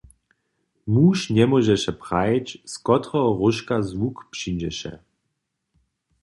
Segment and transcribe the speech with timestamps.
[0.93, 4.93] Muž njemóžeše prajić, z kotreho róžka zwuk přińdźeše.